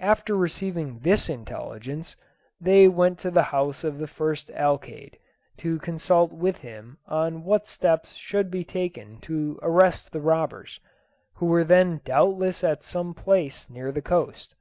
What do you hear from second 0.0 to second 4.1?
After receiving this intelligence, they went to the house of the